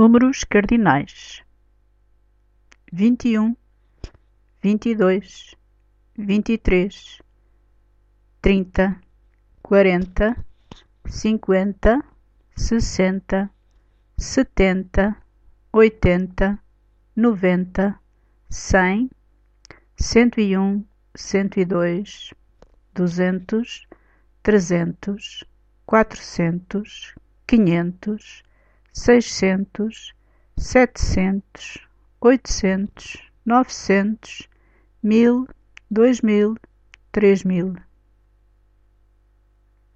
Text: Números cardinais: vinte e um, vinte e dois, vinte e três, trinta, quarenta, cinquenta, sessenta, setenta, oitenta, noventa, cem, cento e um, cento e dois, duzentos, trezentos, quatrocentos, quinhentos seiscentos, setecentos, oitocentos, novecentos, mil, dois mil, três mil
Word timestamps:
Números 0.00 0.44
cardinais: 0.44 1.42
vinte 2.92 3.30
e 3.30 3.36
um, 3.36 3.56
vinte 4.62 4.90
e 4.90 4.94
dois, 4.94 5.56
vinte 6.16 6.52
e 6.52 6.56
três, 6.56 7.20
trinta, 8.40 8.96
quarenta, 9.60 10.36
cinquenta, 11.04 12.00
sessenta, 12.54 13.50
setenta, 14.16 15.16
oitenta, 15.72 16.62
noventa, 17.16 17.98
cem, 18.48 19.10
cento 19.96 20.38
e 20.38 20.56
um, 20.56 20.84
cento 21.16 21.58
e 21.58 21.64
dois, 21.64 22.32
duzentos, 22.94 23.84
trezentos, 24.44 25.42
quatrocentos, 25.84 27.16
quinhentos 27.48 28.44
seiscentos, 28.98 30.12
setecentos, 30.56 31.78
oitocentos, 32.20 33.16
novecentos, 33.46 34.48
mil, 35.00 35.46
dois 35.88 36.20
mil, 36.20 36.56
três 37.12 37.44
mil 37.44 37.76